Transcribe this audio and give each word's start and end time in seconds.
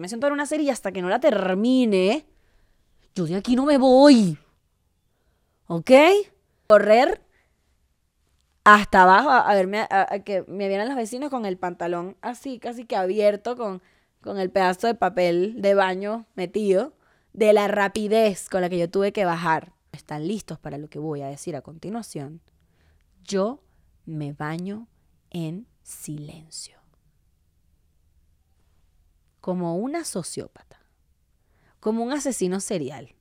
Me 0.00 0.08
siento 0.08 0.26
en 0.26 0.32
una 0.32 0.46
serie 0.46 0.66
y 0.66 0.70
hasta 0.70 0.92
que 0.92 1.02
no 1.02 1.08
la 1.08 1.20
termine, 1.20 2.26
yo 3.14 3.26
de 3.26 3.36
aquí 3.36 3.54
no 3.54 3.66
me 3.66 3.76
voy. 3.76 4.38
¿Ok? 5.66 5.90
Correr 6.66 7.20
hasta 8.64 9.02
abajo 9.02 9.30
a, 9.30 9.54
verme, 9.54 9.86
a, 9.90 10.06
que 10.24 10.44
me 10.48 10.68
vieran 10.68 10.88
los 10.88 10.96
vecinos 10.96 11.30
con 11.30 11.44
el 11.44 11.58
pantalón 11.58 12.16
así, 12.22 12.58
casi 12.58 12.84
que 12.84 12.96
abierto, 12.96 13.56
con, 13.56 13.82
con 14.22 14.38
el 14.38 14.50
pedazo 14.50 14.86
de 14.86 14.94
papel 14.94 15.60
de 15.60 15.74
baño 15.74 16.26
metido, 16.34 16.94
de 17.32 17.52
la 17.52 17.68
rapidez 17.68 18.48
con 18.48 18.62
la 18.62 18.68
que 18.68 18.78
yo 18.78 18.90
tuve 18.90 19.12
que 19.12 19.24
bajar. 19.24 19.72
¿Están 19.92 20.26
listos 20.26 20.58
para 20.58 20.78
lo 20.78 20.88
que 20.88 20.98
voy 20.98 21.22
a 21.22 21.28
decir 21.28 21.56
a 21.56 21.62
continuación? 21.62 22.40
Yo 23.22 23.62
me 24.06 24.32
baño 24.32 24.88
en 25.30 25.66
silencio. 25.82 26.79
Como 29.40 29.76
una 29.76 30.04
sociópata. 30.04 30.78
Como 31.80 32.04
un 32.04 32.12
asesino 32.12 32.60
serial. 32.60 33.14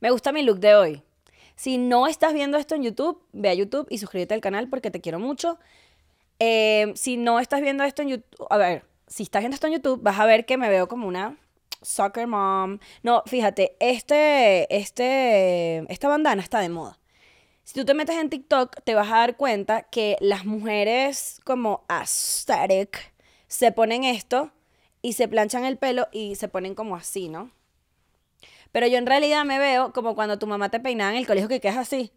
Me 0.00 0.10
gusta 0.10 0.32
mi 0.32 0.42
look 0.42 0.60
de 0.60 0.74
hoy. 0.74 1.02
Si 1.56 1.78
no 1.78 2.06
estás 2.06 2.34
viendo 2.34 2.58
esto 2.58 2.74
en 2.74 2.82
YouTube, 2.82 3.22
ve 3.32 3.48
a 3.48 3.54
YouTube 3.54 3.86
y 3.90 3.98
suscríbete 3.98 4.34
al 4.34 4.40
canal 4.40 4.68
porque 4.68 4.90
te 4.90 5.00
quiero 5.00 5.18
mucho. 5.18 5.58
Eh, 6.38 6.92
si 6.96 7.16
no 7.16 7.38
estás 7.40 7.60
viendo 7.60 7.84
esto 7.84 8.02
en 8.02 8.08
YouTube, 8.08 8.46
a 8.50 8.56
ver, 8.56 8.84
si 9.06 9.22
estás 9.22 9.42
viendo 9.42 9.54
esto 9.54 9.66
en 9.66 9.74
YouTube, 9.74 10.02
vas 10.02 10.18
a 10.18 10.26
ver 10.26 10.46
que 10.46 10.56
me 10.56 10.68
veo 10.68 10.88
como 10.88 11.06
una 11.06 11.36
soccer 11.82 12.26
mom. 12.26 12.78
No, 13.02 13.22
fíjate, 13.26 13.76
este, 13.80 14.74
este, 14.74 15.90
esta 15.92 16.08
bandana 16.08 16.42
está 16.42 16.60
de 16.60 16.68
moda. 16.68 16.98
Si 17.62 17.74
tú 17.74 17.84
te 17.84 17.94
metes 17.94 18.16
en 18.16 18.28
TikTok, 18.28 18.82
te 18.84 18.94
vas 18.94 19.08
a 19.10 19.18
dar 19.18 19.36
cuenta 19.36 19.84
que 19.84 20.16
las 20.20 20.44
mujeres 20.44 21.40
como 21.44 21.84
aesthetic 21.88 23.14
se 23.46 23.72
ponen 23.72 24.04
esto 24.04 24.50
y 25.00 25.14
se 25.14 25.28
planchan 25.28 25.64
el 25.64 25.78
pelo 25.78 26.08
y 26.12 26.34
se 26.34 26.48
ponen 26.48 26.74
como 26.74 26.96
así, 26.96 27.28
¿no? 27.28 27.50
Pero 28.74 28.88
yo 28.88 28.98
en 28.98 29.06
realidad 29.06 29.44
me 29.44 29.60
veo 29.60 29.92
como 29.92 30.16
cuando 30.16 30.36
tu 30.36 30.48
mamá 30.48 30.68
te 30.68 30.80
peinaba 30.80 31.12
en 31.12 31.18
el 31.18 31.28
colegio 31.28 31.48
que 31.48 31.60
quedas 31.60 31.76
así. 31.76 32.10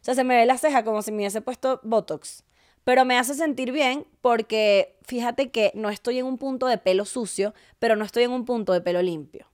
O 0.00 0.04
sea, 0.04 0.16
se 0.16 0.24
me 0.24 0.34
ve 0.34 0.44
la 0.44 0.58
ceja 0.58 0.82
como 0.82 1.00
si 1.00 1.12
me 1.12 1.18
hubiese 1.18 1.42
puesto 1.42 1.78
Botox. 1.84 2.42
Pero 2.82 3.04
me 3.04 3.16
hace 3.16 3.34
sentir 3.34 3.70
bien 3.70 4.04
porque 4.20 4.98
fíjate 5.02 5.52
que 5.52 5.70
no 5.76 5.88
estoy 5.88 6.18
en 6.18 6.26
un 6.26 6.38
punto 6.38 6.66
de 6.66 6.78
pelo 6.78 7.04
sucio, 7.04 7.54
pero 7.78 7.94
no 7.94 8.04
estoy 8.04 8.24
en 8.24 8.32
un 8.32 8.44
punto 8.44 8.72
de 8.72 8.80
pelo 8.80 9.00
limpio. 9.00 9.46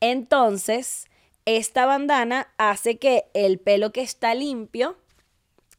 Entonces, 0.00 1.06
esta 1.44 1.86
bandana 1.86 2.52
hace 2.58 2.98
que 2.98 3.26
el 3.32 3.60
pelo 3.60 3.92
que 3.92 4.00
está 4.00 4.34
limpio 4.34 4.98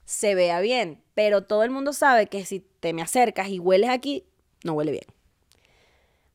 se 0.06 0.36
vea 0.36 0.62
bien. 0.62 1.04
Pero 1.16 1.44
todo 1.44 1.64
el 1.64 1.70
mundo 1.70 1.92
sabe 1.92 2.28
que 2.28 2.46
si 2.46 2.62
te 2.62 2.94
me 2.94 3.02
acercas 3.02 3.50
y 3.50 3.60
hueles 3.60 3.90
aquí, 3.90 4.24
no 4.64 4.72
huele 4.72 4.94
bien. 4.94 5.19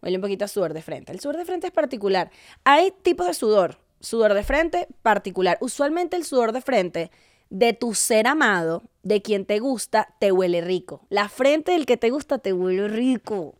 Huele 0.05 0.19
un 0.19 0.23
poquito 0.23 0.45
a 0.45 0.49
sudor 0.49 0.75
de 0.75 0.83
frente. 0.83 1.13
El 1.13 1.21
sudor 1.21 1.39
de 1.39 1.47
frente 1.47 1.69
es 1.69 1.73
particular. 1.73 2.31
Hay 2.65 2.91
tipos 2.91 3.27
de 3.27 3.33
sudor. 3.33 3.79
Sudor 4.01 4.35
de 4.35 4.45
frente 4.45 4.87
particular. 5.01 5.57
Usualmente 5.63 6.15
el 6.17 6.27
sudor 6.27 6.53
de 6.53 6.61
frente 6.61 7.11
de 7.49 7.73
tu 7.73 7.95
ser 7.95 8.27
amado, 8.27 8.83
de 9.03 9.23
quien 9.23 9.47
te 9.47 9.61
gusta, 9.61 10.15
te 10.19 10.31
huele 10.31 10.61
rico. 10.61 11.07
La 11.09 11.31
frente 11.31 11.73
del 11.73 11.87
que 11.87 11.97
te 11.97 12.11
gusta 12.11 12.37
te 12.37 12.53
huele 12.53 12.87
rico. 12.89 13.55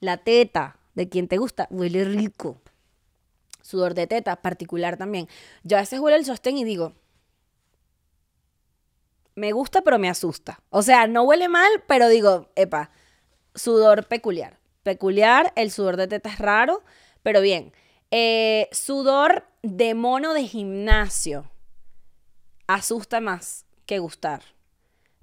La 0.00 0.18
teta 0.18 0.76
de 0.94 1.08
quien 1.08 1.28
te 1.28 1.38
gusta 1.38 1.66
huele 1.70 2.04
rico. 2.04 2.60
Sudor 3.62 3.94
de 3.94 4.06
teta 4.06 4.36
particular 4.42 4.98
también. 4.98 5.28
Yo 5.62 5.78
a 5.78 5.80
veces 5.80 5.98
huele 5.98 6.18
el 6.18 6.26
sostén 6.26 6.58
y 6.58 6.64
digo, 6.64 6.92
me 9.34 9.52
gusta 9.52 9.80
pero 9.80 9.98
me 9.98 10.10
asusta. 10.10 10.60
O 10.68 10.82
sea, 10.82 11.06
no 11.06 11.22
huele 11.22 11.48
mal, 11.48 11.70
pero 11.86 12.08
digo, 12.08 12.50
epa, 12.54 12.90
sudor 13.54 14.06
peculiar 14.06 14.59
peculiar, 14.82 15.52
el 15.56 15.70
sudor 15.70 15.96
de 15.96 16.08
teta 16.08 16.28
es 16.28 16.38
raro, 16.38 16.82
pero 17.22 17.40
bien. 17.40 17.72
Eh, 18.10 18.68
sudor 18.72 19.46
de 19.62 19.94
mono 19.94 20.34
de 20.34 20.44
gimnasio 20.44 21.50
asusta 22.66 23.20
más 23.20 23.66
que 23.86 23.98
gustar. 23.98 24.42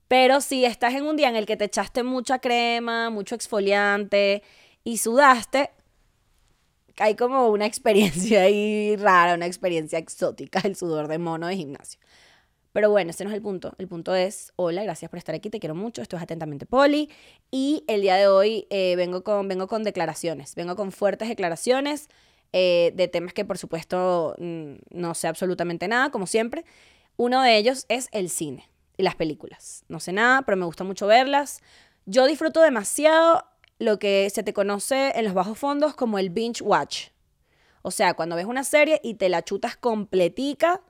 Pero 0.08 0.40
si 0.42 0.64
estás 0.66 0.94
en 0.94 1.06
un 1.06 1.18
día 1.18 1.30
en 1.30 1.36
el 1.36 1.46
que 1.46 1.58
te 1.58 1.66
echaste 1.66 2.04
mucha 2.04 2.40
crema, 2.40 3.10
mucho 3.10 3.36
exfoliante 3.36 4.42
y 4.84 4.98
sudaste, 4.98 5.72
hay 6.98 7.16
como 7.16 7.48
una 7.50 7.66
experiencia 7.72 8.44
ahí 8.44 8.96
rara, 8.96 9.36
una 9.36 9.46
experiencia 9.46 10.00
exótica, 10.00 10.62
el 10.64 10.76
sudor 10.76 11.08
de 11.08 11.18
mono 11.18 11.48
de 11.48 11.56
gimnasio. 11.56 12.00
Pero 12.78 12.92
bueno, 12.92 13.10
ese 13.10 13.24
no 13.24 13.32
es 13.32 13.36
el 13.36 13.42
punto. 13.42 13.74
El 13.80 13.88
punto 13.88 14.14
es, 14.14 14.54
hola, 14.56 14.84
gracias 14.84 15.10
por 15.10 15.18
estar 15.18 15.34
aquí, 15.34 15.50
te 15.50 15.60
quiero 15.60 15.74
mucho, 15.74 16.04
esto 16.04 16.16
es 16.16 16.22
Atentamente 16.22 16.68
Poli. 16.68 17.10
Y 17.50 17.84
el 17.88 18.02
día 18.02 18.18
de 18.18 18.28
hoy 18.28 18.68
eh, 18.70 18.96
vengo, 18.96 19.24
con, 19.24 19.48
vengo 19.48 19.66
con 19.66 19.82
declaraciones, 19.82 20.54
vengo 20.54 20.76
con 20.76 20.92
fuertes 20.92 21.28
declaraciones 21.28 22.08
eh, 22.54 22.94
de 22.94 23.08
temas 23.08 23.34
que 23.34 23.46
por 23.46 23.58
supuesto 23.58 24.36
mm, 24.38 24.74
no 24.92 25.16
sé 25.16 25.28
absolutamente 25.28 25.88
nada, 25.88 26.12
como 26.12 26.28
siempre. 26.28 26.66
Uno 27.16 27.42
de 27.42 27.58
ellos 27.58 27.88
es 27.90 28.10
el 28.12 28.30
cine 28.30 28.70
y 28.96 29.02
las 29.02 29.16
películas. 29.16 29.84
No 29.88 30.00
sé 30.00 30.14
nada, 30.14 30.44
pero 30.44 30.56
me 30.56 30.66
gusta 30.66 30.84
mucho 30.84 31.08
verlas. 31.08 31.62
Yo 32.06 32.28
disfruto 32.28 32.62
demasiado 32.62 33.44
lo 33.80 33.98
que 33.98 34.30
se 34.30 34.44
te 34.44 34.54
conoce 34.54 35.14
en 35.16 35.26
los 35.26 35.34
bajos 35.34 35.58
fondos 35.58 35.96
como 35.96 36.20
el 36.20 36.30
binge 36.30 36.62
watch. 36.64 37.08
O 37.82 37.90
sea, 37.90 38.14
cuando 38.14 38.36
ves 38.36 38.46
una 38.46 38.64
serie 38.64 39.02
y 39.04 39.16
te 39.16 39.30
la 39.30 39.42
chutas 39.42 39.78
completica, 39.78 40.84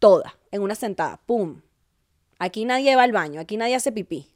toda 0.00 0.36
en 0.50 0.62
una 0.62 0.74
sentada. 0.74 1.20
¡Pum! 1.26 1.62
Aquí 2.40 2.64
nadie 2.64 2.96
va 2.96 3.04
al 3.04 3.12
baño, 3.12 3.40
aquí 3.40 3.56
nadie 3.56 3.76
hace 3.76 3.92
pipí. 3.92 4.34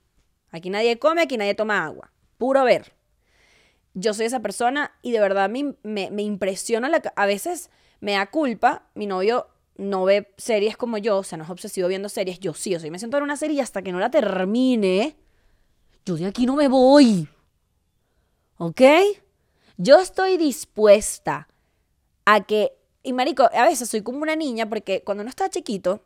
Aquí 0.52 0.70
nadie 0.70 1.00
come, 1.00 1.22
aquí 1.22 1.36
nadie 1.36 1.56
toma 1.56 1.84
agua. 1.84 2.12
Puro 2.38 2.62
ver. 2.62 2.94
Yo 3.94 4.14
soy 4.14 4.26
esa 4.26 4.41
persona 4.41 4.92
y 5.03 5.10
de 5.10 5.19
verdad 5.19 5.50
me, 5.50 5.74
me, 5.82 6.22
impresiona. 6.22 6.88
La, 6.88 7.03
a 7.16 7.26
veces 7.26 7.70
me 8.00 8.12
da 8.12 8.30
culpa. 8.30 8.88
Mi 8.94 9.06
novio 9.06 9.48
no 9.76 10.04
ve 10.04 10.32
series 10.36 10.76
como 10.76 10.98
yo, 10.98 11.19
o 11.19 11.24
sea, 11.24 11.38
no 11.38 11.44
es 11.44 11.50
obsesivo 11.50 11.88
viendo 11.88 12.08
series. 12.08 12.38
Yo 12.38 12.54
sí, 12.54 12.74
o 12.76 12.78
sea, 12.78 12.91
me 12.91 13.00
siento 13.00 13.16
en 13.16 13.24
una 13.24 13.36
serie 13.36 13.56
y 13.56 13.60
hasta 13.60 13.82
que 13.82 13.91
no 13.91 13.98
la 13.98 14.10
termine, 14.10 15.16
yo 16.04 16.16
de 16.16 16.26
aquí 16.26 16.44
no 16.44 16.54
me 16.54 16.69
voy. 16.69 17.28
¿Ok? 18.58 18.82
Yo 19.76 19.98
estoy 19.98 20.36
dispuesta 20.36 21.48
a 22.26 22.44
que 22.44 22.76
y 23.04 23.12
marico, 23.12 23.48
a 23.53 23.65
veces 23.65 23.88
soy 23.88 24.03
como 24.03 24.22
una 24.22 24.34
niña 24.34 24.69
porque 24.69 25.03
cuando 25.04 25.20
uno 25.20 25.28
estaba 25.28 25.50
chiquito, 25.50 26.03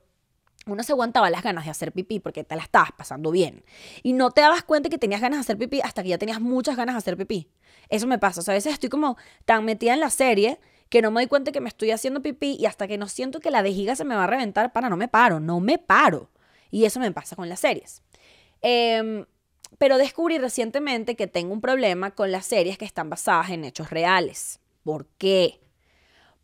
uno 0.66 0.82
se 0.82 0.92
aguantaba 0.92 1.30
las 1.30 1.42
ganas 1.42 1.64
de 1.64 1.70
hacer 1.70 1.92
pipí 1.92 2.18
porque 2.18 2.44
te 2.44 2.56
la 2.56 2.62
estabas 2.62 2.90
pasando 2.92 3.30
bien. 3.30 3.64
Y 4.02 4.12
no 4.12 4.32
te 4.32 4.40
dabas 4.40 4.64
cuenta 4.64 4.88
que 4.88 4.98
tenías 4.98 5.20
ganas 5.20 5.38
de 5.38 5.40
hacer 5.42 5.58
pipí 5.58 5.80
hasta 5.80 6.02
que 6.02 6.10
ya 6.10 6.18
tenías 6.18 6.40
muchas 6.40 6.76
ganas 6.76 6.96
de 6.96 6.98
hacer 6.98 7.16
pipí. 7.16 7.48
Eso 7.88 8.06
me 8.08 8.18
pasa. 8.18 8.40
O 8.40 8.42
sea, 8.42 8.52
a 8.52 8.56
veces 8.56 8.72
estoy 8.72 8.88
como 8.88 9.16
tan 9.44 9.64
metida 9.64 9.94
en 9.94 10.00
la 10.00 10.10
serie 10.10 10.60
que 10.88 11.00
no 11.00 11.10
me 11.10 11.20
doy 11.20 11.28
cuenta 11.28 11.52
que 11.52 11.60
me 11.60 11.68
estoy 11.68 11.92
haciendo 11.92 12.20
pipí 12.20 12.56
y 12.58 12.66
hasta 12.66 12.88
que 12.88 12.98
no 12.98 13.08
siento 13.08 13.40
que 13.40 13.50
la 13.52 13.62
vejiga 13.62 13.94
se 13.94 14.04
me 14.04 14.16
va 14.16 14.24
a 14.24 14.26
reventar, 14.26 14.72
para, 14.72 14.88
no 14.88 14.96
me 14.96 15.08
paro, 15.08 15.38
no 15.38 15.60
me 15.60 15.78
paro. 15.78 16.30
Y 16.70 16.84
eso 16.84 16.98
me 16.98 17.12
pasa 17.12 17.36
con 17.36 17.48
las 17.48 17.60
series. 17.60 18.02
Em, 18.60 19.24
pero 19.78 19.98
descubrí 19.98 20.38
recientemente 20.38 21.14
que 21.14 21.28
tengo 21.28 21.52
un 21.52 21.60
problema 21.60 22.10
con 22.10 22.32
las 22.32 22.46
series 22.46 22.76
que 22.76 22.84
están 22.84 23.08
basadas 23.08 23.50
en 23.50 23.64
hechos 23.64 23.90
reales. 23.90 24.60
¿Por 24.82 25.06
qué? 25.18 25.60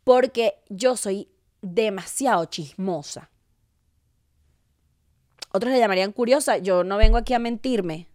Porque 0.05 0.61
yo 0.69 0.95
soy 0.95 1.27
demasiado 1.61 2.45
chismosa. 2.45 3.29
Otros 5.51 5.73
le 5.73 5.79
llamarían 5.79 6.13
curiosa, 6.13 6.57
yo 6.57 6.85
no 6.85 6.97
vengo 6.97 7.17
aquí 7.17 7.33
a 7.33 7.39
mentirme. 7.39 8.07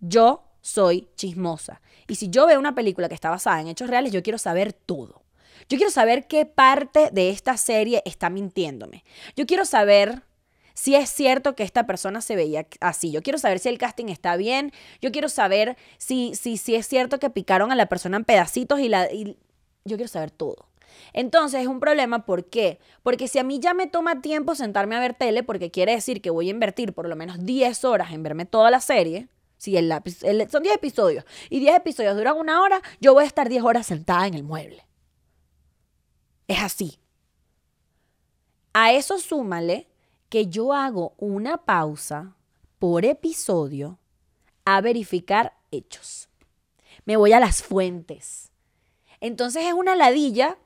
Yo 0.00 0.44
soy 0.60 1.08
chismosa. 1.14 1.80
Y 2.08 2.16
si 2.16 2.28
yo 2.28 2.46
veo 2.46 2.58
una 2.58 2.74
película 2.74 3.08
que 3.08 3.14
está 3.14 3.30
basada 3.30 3.60
en 3.60 3.68
hechos 3.68 3.88
reales, 3.88 4.12
yo 4.12 4.22
quiero 4.22 4.38
saber 4.38 4.72
todo. 4.72 5.22
Yo 5.68 5.76
quiero 5.76 5.90
saber 5.90 6.26
qué 6.26 6.46
parte 6.46 7.10
de 7.12 7.30
esta 7.30 7.56
serie 7.56 8.02
está 8.04 8.28
mintiéndome. 8.28 9.04
Yo 9.36 9.46
quiero 9.46 9.64
saber 9.64 10.24
si 10.74 10.96
es 10.96 11.10
cierto 11.10 11.54
que 11.54 11.62
esta 11.62 11.86
persona 11.86 12.22
se 12.22 12.34
veía 12.34 12.66
así. 12.80 13.12
Yo 13.12 13.22
quiero 13.22 13.38
saber 13.38 13.60
si 13.60 13.68
el 13.68 13.78
casting 13.78 14.06
está 14.06 14.36
bien. 14.36 14.72
Yo 15.00 15.12
quiero 15.12 15.28
saber 15.28 15.76
si, 15.98 16.34
si, 16.34 16.56
si 16.56 16.74
es 16.74 16.88
cierto 16.88 17.20
que 17.20 17.30
picaron 17.30 17.70
a 17.70 17.76
la 17.76 17.86
persona 17.86 18.16
en 18.16 18.24
pedacitos 18.24 18.80
y 18.80 18.88
la... 18.88 19.12
Y 19.12 19.36
yo 19.84 19.96
quiero 19.96 20.08
saber 20.08 20.30
todo. 20.30 20.69
Entonces 21.12 21.62
es 21.62 21.66
un 21.66 21.80
problema, 21.80 22.24
¿por 22.24 22.46
qué? 22.46 22.78
Porque 23.02 23.28
si 23.28 23.38
a 23.38 23.44
mí 23.44 23.58
ya 23.58 23.74
me 23.74 23.86
toma 23.86 24.20
tiempo 24.20 24.54
sentarme 24.54 24.96
a 24.96 25.00
ver 25.00 25.14
tele, 25.14 25.42
porque 25.42 25.70
quiere 25.70 25.92
decir 25.92 26.22
que 26.22 26.30
voy 26.30 26.48
a 26.48 26.50
invertir 26.50 26.92
por 26.92 27.08
lo 27.08 27.16
menos 27.16 27.44
10 27.44 27.84
horas 27.84 28.12
en 28.12 28.22
verme 28.22 28.46
toda 28.46 28.70
la 28.70 28.80
serie, 28.80 29.28
si 29.56 29.76
el, 29.76 29.92
son 30.50 30.62
10 30.62 30.74
episodios 30.74 31.24
y 31.50 31.60
10 31.60 31.76
episodios 31.76 32.16
duran 32.16 32.36
una 32.36 32.62
hora, 32.62 32.80
yo 33.00 33.12
voy 33.12 33.24
a 33.24 33.26
estar 33.26 33.48
10 33.48 33.62
horas 33.62 33.86
sentada 33.86 34.26
en 34.26 34.34
el 34.34 34.42
mueble. 34.42 34.86
Es 36.48 36.60
así. 36.60 36.98
A 38.72 38.92
eso 38.92 39.18
súmale 39.18 39.88
que 40.28 40.46
yo 40.46 40.72
hago 40.72 41.14
una 41.18 41.58
pausa 41.58 42.36
por 42.78 43.04
episodio 43.04 43.98
a 44.64 44.80
verificar 44.80 45.54
hechos. 45.70 46.28
Me 47.04 47.16
voy 47.16 47.32
a 47.32 47.40
las 47.40 47.62
fuentes. 47.62 48.52
Entonces 49.20 49.66
es 49.66 49.74
una 49.74 49.94
ladilla 49.94 50.58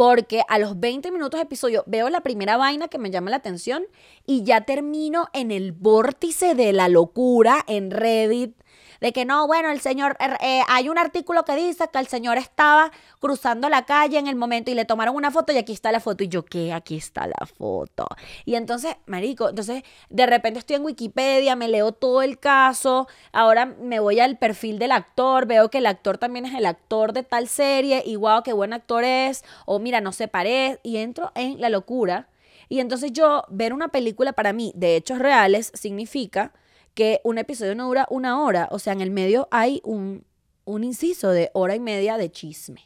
porque 0.00 0.40
a 0.48 0.58
los 0.58 0.80
20 0.80 1.12
minutos 1.12 1.38
de 1.38 1.42
episodio 1.42 1.84
veo 1.86 2.08
la 2.08 2.22
primera 2.22 2.56
vaina 2.56 2.88
que 2.88 2.96
me 2.96 3.10
llama 3.10 3.28
la 3.28 3.36
atención 3.36 3.82
y 4.24 4.44
ya 4.44 4.62
termino 4.62 5.26
en 5.34 5.50
el 5.50 5.72
vórtice 5.72 6.54
de 6.54 6.72
la 6.72 6.88
locura 6.88 7.62
en 7.66 7.90
Reddit 7.90 8.54
de 9.00 9.12
que 9.12 9.24
no, 9.24 9.46
bueno, 9.46 9.70
el 9.70 9.80
señor, 9.80 10.16
er, 10.20 10.36
eh, 10.40 10.62
hay 10.68 10.88
un 10.88 10.98
artículo 10.98 11.44
que 11.44 11.56
dice 11.56 11.88
que 11.92 11.98
el 11.98 12.06
señor 12.06 12.38
estaba 12.38 12.92
cruzando 13.18 13.68
la 13.68 13.84
calle 13.84 14.18
en 14.18 14.26
el 14.26 14.36
momento 14.36 14.70
y 14.70 14.74
le 14.74 14.84
tomaron 14.84 15.16
una 15.16 15.30
foto 15.30 15.52
y 15.52 15.58
aquí 15.58 15.72
está 15.72 15.92
la 15.92 16.00
foto. 16.00 16.24
Y 16.24 16.28
yo, 16.28 16.44
¿qué? 16.44 16.72
Aquí 16.72 16.96
está 16.96 17.26
la 17.26 17.46
foto. 17.46 18.06
Y 18.44 18.54
entonces, 18.54 18.96
marico, 19.06 19.48
entonces 19.48 19.82
de 20.08 20.26
repente 20.26 20.58
estoy 20.58 20.76
en 20.76 20.84
Wikipedia, 20.84 21.56
me 21.56 21.68
leo 21.68 21.92
todo 21.92 22.22
el 22.22 22.38
caso, 22.38 23.08
ahora 23.32 23.66
me 23.66 24.00
voy 24.00 24.20
al 24.20 24.38
perfil 24.38 24.78
del 24.78 24.92
actor, 24.92 25.46
veo 25.46 25.70
que 25.70 25.78
el 25.78 25.86
actor 25.86 26.18
también 26.18 26.46
es 26.46 26.54
el 26.54 26.66
actor 26.66 27.12
de 27.12 27.22
tal 27.22 27.48
serie 27.48 28.02
y 28.04 28.16
wow, 28.16 28.42
qué 28.42 28.52
buen 28.52 28.72
actor 28.72 29.04
es, 29.04 29.44
o 29.66 29.78
mira, 29.78 30.00
no 30.00 30.12
se 30.12 30.28
parece, 30.28 30.80
y 30.82 30.98
entro 30.98 31.32
en 31.34 31.60
la 31.60 31.68
locura. 31.68 32.28
Y 32.68 32.80
entonces 32.80 33.12
yo, 33.12 33.44
ver 33.48 33.72
una 33.72 33.88
película 33.88 34.32
para 34.32 34.52
mí 34.52 34.72
de 34.76 34.96
hechos 34.96 35.18
reales 35.18 35.72
significa 35.74 36.52
que 37.00 37.22
un 37.24 37.38
episodio 37.38 37.74
no 37.74 37.86
dura 37.86 38.06
una 38.10 38.42
hora. 38.42 38.68
O 38.70 38.78
sea, 38.78 38.92
en 38.92 39.00
el 39.00 39.10
medio 39.10 39.48
hay 39.50 39.80
un, 39.84 40.26
un 40.66 40.84
inciso 40.84 41.30
de 41.30 41.50
hora 41.54 41.74
y 41.74 41.80
media 41.80 42.18
de 42.18 42.30
chisme. 42.30 42.82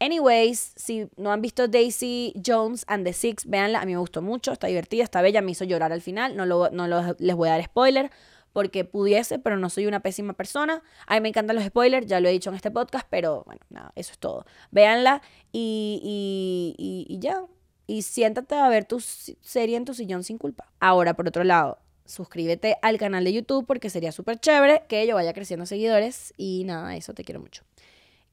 Anyways, 0.00 0.72
si 0.74 1.08
no 1.16 1.30
han 1.30 1.40
visto 1.40 1.68
Daisy 1.68 2.34
Jones 2.44 2.84
and 2.88 3.06
the 3.06 3.12
Six, 3.12 3.46
véanla. 3.46 3.80
A 3.80 3.86
mí 3.86 3.92
me 3.92 3.98
gustó 3.98 4.22
mucho, 4.22 4.50
está 4.50 4.66
divertida, 4.66 5.04
está 5.04 5.22
bella, 5.22 5.40
me 5.40 5.52
hizo 5.52 5.64
llorar 5.64 5.92
al 5.92 6.00
final. 6.00 6.34
No, 6.34 6.46
lo, 6.46 6.68
no 6.70 6.88
les 7.16 7.36
voy 7.36 7.48
a 7.48 7.52
dar 7.52 7.64
spoiler 7.64 8.10
porque 8.52 8.84
pudiese, 8.84 9.38
pero 9.38 9.56
no 9.56 9.70
soy 9.70 9.86
una 9.86 10.00
pésima 10.00 10.32
persona. 10.32 10.82
A 11.06 11.14
mí 11.14 11.20
me 11.20 11.28
encantan 11.28 11.54
los 11.54 11.64
spoilers, 11.64 12.08
ya 12.08 12.18
lo 12.18 12.28
he 12.28 12.32
dicho 12.32 12.50
en 12.50 12.56
este 12.56 12.72
podcast, 12.72 13.06
pero 13.08 13.44
bueno, 13.46 13.60
nada, 13.68 13.92
eso 13.94 14.10
es 14.10 14.18
todo. 14.18 14.46
Véanla 14.72 15.22
y, 15.52 16.74
y, 16.76 17.06
y 17.08 17.20
ya. 17.20 17.44
Y 17.86 18.02
siéntate 18.02 18.56
a 18.56 18.68
ver 18.68 18.84
tu 18.84 18.98
serie 18.98 19.76
en 19.76 19.84
tu 19.84 19.94
sillón 19.94 20.24
sin 20.24 20.38
culpa. 20.38 20.72
Ahora, 20.80 21.14
por 21.14 21.28
otro 21.28 21.44
lado, 21.44 21.78
suscríbete 22.04 22.76
al 22.82 22.98
canal 22.98 23.24
de 23.24 23.32
YouTube 23.32 23.66
porque 23.66 23.90
sería 23.90 24.12
súper 24.12 24.38
chévere 24.38 24.84
que 24.88 25.06
yo 25.06 25.14
vaya 25.14 25.32
creciendo 25.32 25.66
seguidores 25.66 26.34
y 26.36 26.64
nada, 26.64 26.96
eso 26.96 27.14
te 27.14 27.24
quiero 27.24 27.40
mucho. 27.40 27.62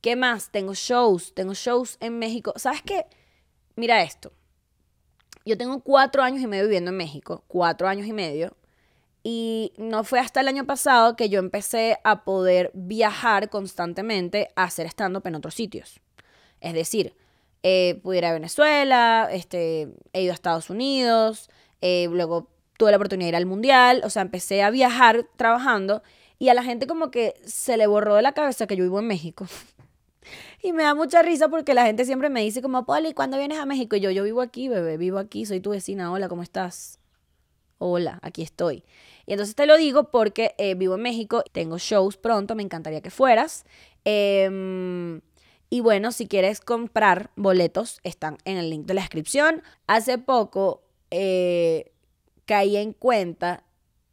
¿Qué 0.01 0.15
más? 0.15 0.51
Tengo 0.51 0.73
shows, 0.73 1.33
tengo 1.33 1.53
shows 1.53 1.97
en 1.99 2.17
México. 2.19 2.53
¿Sabes 2.55 2.81
qué? 2.81 3.05
Mira 3.75 4.01
esto. 4.01 4.31
Yo 5.45 5.57
tengo 5.57 5.81
cuatro 5.81 6.23
años 6.23 6.41
y 6.41 6.47
medio 6.47 6.63
viviendo 6.63 6.91
en 6.91 6.97
México, 6.97 7.43
cuatro 7.47 7.87
años 7.87 8.07
y 8.07 8.13
medio, 8.13 8.55
y 9.23 9.73
no 9.77 10.03
fue 10.03 10.19
hasta 10.19 10.41
el 10.41 10.47
año 10.47 10.65
pasado 10.65 11.15
que 11.15 11.29
yo 11.29 11.39
empecé 11.39 11.97
a 12.03 12.23
poder 12.23 12.71
viajar 12.73 13.49
constantemente 13.49 14.49
a 14.55 14.63
hacer 14.63 14.87
stand-up 14.87 15.27
en 15.27 15.35
otros 15.35 15.53
sitios. 15.53 15.99
Es 16.59 16.73
decir, 16.73 17.15
eh, 17.63 17.99
pude 18.03 18.19
ir 18.19 18.25
a 18.25 18.33
Venezuela, 18.33 19.29
este, 19.31 19.93
he 20.13 20.23
ido 20.23 20.31
a 20.31 20.35
Estados 20.35 20.69
Unidos, 20.69 21.49
eh, 21.81 22.07
luego 22.11 22.49
tuve 22.81 22.89
la 22.89 22.97
oportunidad 22.97 23.27
de 23.27 23.29
ir 23.29 23.35
al 23.35 23.45
mundial, 23.45 24.01
o 24.03 24.09
sea, 24.09 24.23
empecé 24.23 24.63
a 24.63 24.71
viajar 24.71 25.27
trabajando 25.35 26.01
y 26.39 26.49
a 26.49 26.55
la 26.55 26.63
gente 26.63 26.87
como 26.87 27.11
que 27.11 27.35
se 27.45 27.77
le 27.77 27.85
borró 27.85 28.15
de 28.15 28.23
la 28.23 28.31
cabeza 28.31 28.65
que 28.65 28.75
yo 28.75 28.83
vivo 28.83 28.97
en 28.97 29.05
México. 29.05 29.45
y 30.63 30.73
me 30.73 30.81
da 30.81 30.95
mucha 30.95 31.21
risa 31.21 31.47
porque 31.47 31.75
la 31.75 31.85
gente 31.85 32.05
siempre 32.05 32.29
me 32.31 32.41
dice 32.41 32.59
como, 32.59 32.83
Poli, 32.83 33.13
¿cuándo 33.13 33.37
vienes 33.37 33.59
a 33.59 33.67
México? 33.67 33.95
Y 33.95 33.99
yo, 33.99 34.09
yo 34.09 34.23
vivo 34.23 34.41
aquí, 34.41 34.67
bebé, 34.67 34.97
vivo 34.97 35.19
aquí, 35.19 35.45
soy 35.45 35.59
tu 35.59 35.69
vecina, 35.69 36.11
hola, 36.11 36.27
¿cómo 36.27 36.41
estás? 36.41 36.97
Hola, 37.77 38.17
aquí 38.23 38.41
estoy. 38.41 38.83
Y 39.27 39.33
entonces 39.33 39.53
te 39.53 39.67
lo 39.67 39.77
digo 39.77 40.09
porque 40.09 40.55
eh, 40.57 40.73
vivo 40.73 40.95
en 40.95 41.03
México, 41.03 41.43
tengo 41.51 41.77
shows 41.77 42.17
pronto, 42.17 42.55
me 42.55 42.63
encantaría 42.63 43.01
que 43.01 43.11
fueras. 43.11 43.63
Em, 44.05 45.21
y 45.69 45.81
bueno, 45.81 46.11
si 46.11 46.25
quieres 46.25 46.61
comprar 46.61 47.29
boletos, 47.35 47.99
están 48.01 48.39
en 48.43 48.57
el 48.57 48.71
link 48.71 48.87
de 48.87 48.95
la 48.95 49.01
descripción. 49.01 49.61
Hace 49.85 50.17
poco 50.17 50.81
eh, 51.11 51.91
caí 52.45 52.77
en 52.77 52.93
cuenta 52.93 53.63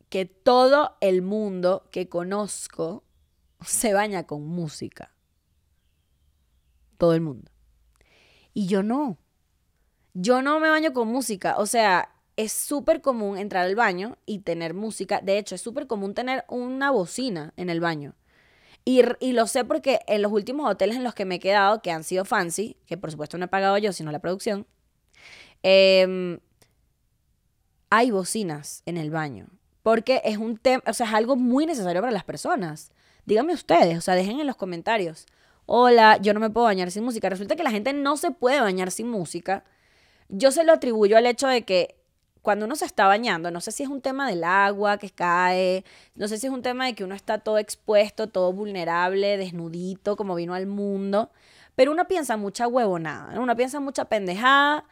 que 0.09 0.25
todo 0.25 0.97
el 1.01 1.23
mundo 1.23 1.89
que 1.91 2.09
conozco 2.09 3.05
se 3.65 3.93
baña 3.93 4.27
con 4.27 4.47
música. 4.47 5.13
Todo 6.97 7.15
el 7.15 7.21
mundo. 7.21 7.51
Y 8.55 8.67
yo 8.67 8.83
no. 8.83 9.19
Yo 10.15 10.43
no 10.43 10.59
me 10.61 10.71
baño 10.71 10.93
con 10.93 11.09
música. 11.09 11.57
O 11.59 11.67
sea, 11.67 12.15
es 12.37 12.53
súper 12.53 13.01
común 13.01 13.39
entrar 13.39 13.67
al 13.67 13.75
baño 13.75 14.17
y 14.27 14.41
tener 14.41 14.75
música. 14.75 15.21
De 15.21 15.39
hecho, 15.39 15.55
es 15.55 15.61
súper 15.61 15.87
común 15.87 16.15
tener 16.15 16.45
una 16.49 16.91
bocina 16.91 17.53
en 17.57 17.71
el 17.71 17.81
baño. 17.81 18.15
Y, 18.85 19.03
y, 19.21 19.33
lo 19.33 19.47
sé 19.47 19.65
porque 19.65 20.01
en 20.07 20.23
los 20.23 20.33
últimos 20.33 20.71
hoteles 20.71 20.97
en 20.97 21.05
los 21.05 21.15
que 21.15 21.27
me 21.27 21.35
he 21.35 21.41
quedado, 21.41 21.83
que 21.83 21.91
han 21.91 22.05
sido 22.05 22.25
fancy, 22.25 22.79
que 22.87 22.97
por 22.97 23.11
supuesto 23.11 23.37
no 23.37 23.45
he 23.45 23.49
pagado 23.49 23.77
yo, 23.77 23.93
sino 23.93 24.11
la 24.11 24.21
producción, 24.21 24.67
eh, 25.63 26.39
hay 27.90 28.11
bocinas 28.11 28.82
en 28.87 28.96
el 28.96 29.11
baño. 29.11 29.46
Porque 29.82 30.20
es 30.25 30.37
un 30.37 30.58
tema, 30.58 30.82
o 30.87 30.93
sea, 30.93 31.06
es 31.06 31.14
algo 31.14 31.37
muy 31.37 31.67
necesario 31.67 32.02
para 32.02 32.12
las 32.12 32.25
personas. 32.25 32.93
Díganme 33.25 33.55
ustedes, 33.55 33.99
o 33.99 34.00
sea, 34.00 34.14
dejen 34.14 34.40
en 34.40 34.46
los 34.46 34.56
comentarios. 34.56 35.26
Hola, 35.67 36.19
yo 36.19 36.35
no 36.35 36.40
me 36.40 36.50
puedo 36.50 36.67
bañar 36.67 36.90
sin 36.90 37.05
música. 37.05 37.29
Resulta 37.29 37.56
que 37.56 37.62
la 37.62 37.70
gente 37.70 37.93
no 37.93 38.17
se 38.17 38.31
puede 38.31 38.61
bañar 38.61 38.90
sin 38.90 39.08
música. 39.08 39.64
Yo 40.29 40.50
se 40.50 40.64
lo 40.64 40.73
atribuyo 40.73 41.17
al 41.17 41.26
hecho 41.26 41.46
de 41.46 41.62
que 41.62 41.99
cuando 42.43 42.67
uno 42.67 42.76
se 42.76 42.87
está 42.87 43.06
bañando, 43.06 43.50
no 43.50 43.61
sé 43.61 43.73
si 43.73 43.82
es 43.82 43.88
un 43.88 44.00
tema 44.00 44.29
del 44.29 44.44
agua 44.44 44.99
que 44.99 45.11
cae, 45.11 45.84
no 46.14 46.29
sé 46.29 46.38
si 46.38 46.46
es 46.46 46.52
un 46.52 46.62
tema 46.62 46.87
de 46.87 46.94
que 46.94 47.05
uno 47.05 47.14
está 47.14 47.38
todo 47.38 47.58
expuesto, 47.58 48.29
todo 48.29 48.52
vulnerable, 48.52 49.37
desnudito, 49.37 50.17
como 50.17 50.34
vino 50.34 50.55
al 50.55 50.67
mundo, 50.67 51.31
pero 51.75 51.93
uno 51.93 52.08
piensa 52.08 52.37
mucha 52.37 52.67
huevonada, 52.67 53.38
uno 53.38 53.55
piensa 53.56 53.81
mucha 53.81 54.06
pendejada 54.06 54.84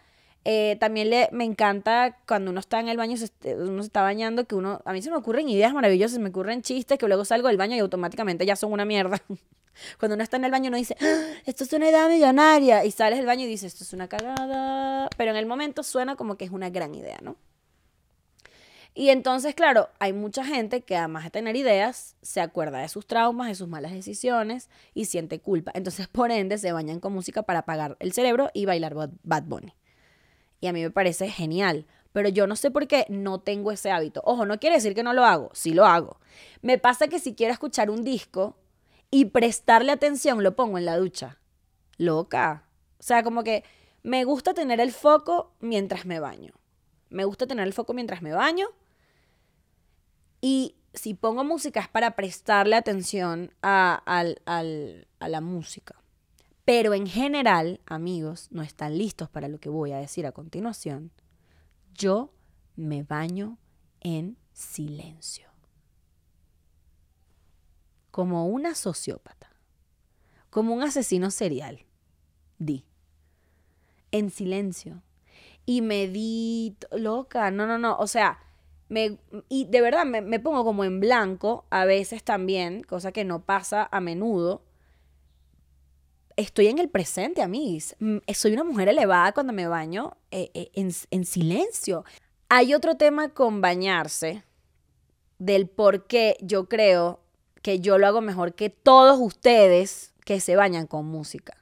eh, 0.48 0.76
también 0.78 1.10
le, 1.10 1.28
me 1.32 1.42
encanta 1.42 2.18
cuando 2.24 2.52
uno 2.52 2.60
está 2.60 2.78
en 2.78 2.88
el 2.88 2.96
baño, 2.96 3.16
uno 3.58 3.82
se 3.82 3.86
está 3.86 4.02
bañando, 4.02 4.46
que 4.46 4.54
uno, 4.54 4.80
a 4.84 4.92
mí 4.92 5.02
se 5.02 5.10
me 5.10 5.16
ocurren 5.16 5.48
ideas 5.48 5.74
maravillosas, 5.74 6.20
me 6.20 6.28
ocurren 6.28 6.62
chistes 6.62 7.00
que 7.00 7.08
luego 7.08 7.24
salgo 7.24 7.48
del 7.48 7.56
baño 7.56 7.74
y 7.74 7.80
automáticamente 7.80 8.46
ya 8.46 8.54
son 8.54 8.72
una 8.72 8.84
mierda. 8.84 9.20
Cuando 9.98 10.14
uno 10.14 10.22
está 10.22 10.36
en 10.36 10.44
el 10.44 10.52
baño 10.52 10.68
uno 10.68 10.76
dice, 10.76 10.96
ah, 11.00 11.32
esto 11.46 11.64
es 11.64 11.72
una 11.72 11.88
idea 11.88 12.06
millonaria, 12.06 12.84
y 12.84 12.92
sales 12.92 13.18
del 13.18 13.26
baño 13.26 13.42
y 13.42 13.48
dices, 13.48 13.72
esto 13.72 13.82
es 13.82 13.92
una 13.92 14.06
cagada, 14.06 15.10
pero 15.16 15.32
en 15.32 15.36
el 15.36 15.46
momento 15.46 15.82
suena 15.82 16.14
como 16.14 16.36
que 16.36 16.44
es 16.44 16.52
una 16.52 16.70
gran 16.70 16.94
idea, 16.94 17.18
¿no? 17.22 17.34
Y 18.94 19.08
entonces, 19.08 19.56
claro, 19.56 19.88
hay 19.98 20.12
mucha 20.12 20.44
gente 20.44 20.82
que 20.82 20.96
además 20.96 21.24
de 21.24 21.30
tener 21.30 21.56
ideas, 21.56 22.14
se 22.22 22.40
acuerda 22.40 22.78
de 22.78 22.88
sus 22.88 23.04
traumas, 23.04 23.48
de 23.48 23.56
sus 23.56 23.66
malas 23.66 23.90
decisiones 23.90 24.70
y 24.94 25.06
siente 25.06 25.40
culpa. 25.40 25.72
Entonces, 25.74 26.06
por 26.12 26.30
ende, 26.30 26.56
se 26.56 26.70
bañan 26.70 27.00
con 27.00 27.12
música 27.12 27.42
para 27.42 27.58
apagar 27.60 27.96
el 27.98 28.12
cerebro 28.12 28.48
y 28.54 28.64
bailar 28.64 28.94
Bad 28.94 29.42
Bunny 29.42 29.74
y 30.60 30.66
a 30.66 30.72
mí 30.72 30.82
me 30.82 30.90
parece 30.90 31.28
genial. 31.30 31.86
Pero 32.12 32.28
yo 32.30 32.46
no 32.46 32.56
sé 32.56 32.70
por 32.70 32.86
qué 32.86 33.04
no 33.10 33.40
tengo 33.40 33.72
ese 33.72 33.90
hábito. 33.90 34.22
Ojo, 34.24 34.46
no 34.46 34.58
quiere 34.58 34.76
decir 34.76 34.94
que 34.94 35.02
no 35.02 35.12
lo 35.12 35.24
hago, 35.24 35.50
sí 35.52 35.74
lo 35.74 35.84
hago. 35.84 36.18
Me 36.62 36.78
pasa 36.78 37.08
que 37.08 37.18
si 37.18 37.34
quiero 37.34 37.52
escuchar 37.52 37.90
un 37.90 38.04
disco 38.04 38.56
y 39.10 39.26
prestarle 39.26 39.92
atención, 39.92 40.42
lo 40.42 40.56
pongo 40.56 40.78
en 40.78 40.86
la 40.86 40.96
ducha. 40.96 41.38
Loca. 41.98 42.64
O 42.98 43.02
sea, 43.02 43.22
como 43.22 43.44
que 43.44 43.64
me 44.02 44.24
gusta 44.24 44.54
tener 44.54 44.80
el 44.80 44.92
foco 44.92 45.52
mientras 45.60 46.06
me 46.06 46.18
baño. 46.18 46.54
Me 47.10 47.24
gusta 47.24 47.46
tener 47.46 47.66
el 47.66 47.74
foco 47.74 47.92
mientras 47.92 48.22
me 48.22 48.32
baño. 48.32 48.68
Y 50.40 50.76
si 50.94 51.12
pongo 51.12 51.44
música 51.44 51.80
es 51.80 51.88
para 51.88 52.16
prestarle 52.16 52.76
atención 52.76 53.52
a, 53.62 54.02
a 54.06 55.28
la 55.28 55.40
música. 55.40 55.96
Pero 56.66 56.94
en 56.94 57.06
general, 57.06 57.80
amigos, 57.86 58.48
no 58.50 58.60
están 58.60 58.98
listos 58.98 59.30
para 59.30 59.46
lo 59.46 59.60
que 59.60 59.68
voy 59.68 59.92
a 59.92 59.98
decir 59.98 60.26
a 60.26 60.32
continuación. 60.32 61.12
Yo 61.94 62.34
me 62.74 63.04
baño 63.04 63.56
en 64.00 64.36
silencio. 64.52 65.48
Como 68.10 68.48
una 68.48 68.74
sociópata. 68.74 69.48
Como 70.50 70.74
un 70.74 70.82
asesino 70.82 71.30
serial. 71.30 71.86
Di. 72.58 72.84
En 74.10 74.30
silencio. 74.30 75.04
Y 75.66 75.82
medito. 75.82 76.88
Loca. 76.96 77.52
No, 77.52 77.68
no, 77.68 77.78
no. 77.78 77.96
O 77.98 78.08
sea, 78.08 78.40
me, 78.88 79.20
y 79.48 79.66
de 79.66 79.80
verdad 79.80 80.04
me, 80.04 80.20
me 80.20 80.40
pongo 80.40 80.64
como 80.64 80.82
en 80.82 80.98
blanco 80.98 81.64
a 81.70 81.84
veces 81.84 82.24
también, 82.24 82.82
cosa 82.82 83.12
que 83.12 83.24
no 83.24 83.44
pasa 83.44 83.88
a 83.92 84.00
menudo 84.00 84.64
estoy 86.36 86.68
en 86.68 86.78
el 86.78 86.88
presente, 86.88 87.42
amigos. 87.42 87.96
Mm, 87.98 88.18
soy 88.34 88.52
una 88.52 88.64
mujer 88.64 88.88
elevada 88.88 89.32
cuando 89.32 89.52
me 89.52 89.66
baño 89.66 90.16
eh, 90.30 90.50
eh, 90.54 90.70
en, 90.74 91.24
silencio. 91.24 92.04
Hay 92.48 92.74
otro 92.74 92.96
tema 92.96 93.30
con 93.30 93.60
bañarse, 93.60 94.44
del 95.38 95.68
por 95.68 96.06
qué 96.06 96.36
yo 96.40 96.68
creo 96.68 97.20
que 97.62 97.80
yo 97.80 97.98
lo 97.98 98.06
hago 98.06 98.20
mejor 98.20 98.54
que 98.54 98.70
todos 98.70 99.18
ustedes 99.20 100.14
que 100.24 100.40
se 100.40 100.56
bañan 100.56 100.86
con 100.86 101.06
música. 101.06 101.56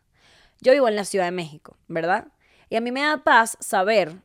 Yo 0.60 0.72
vivo 0.72 0.88
en 0.88 0.96
la 0.96 1.04
Ciudad 1.04 1.24
de 1.24 1.30
México, 1.30 1.76
¿verdad? 1.88 2.28
Y 2.68 2.76
a 2.76 2.80
mí 2.80 2.92
me 2.92 3.02
da 3.02 3.24
paz 3.24 3.56
saber 3.60 4.22